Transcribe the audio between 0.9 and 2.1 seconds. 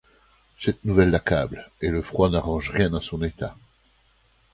l’accable, et le